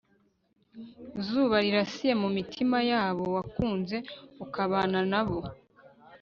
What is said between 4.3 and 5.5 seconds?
ukabana nabo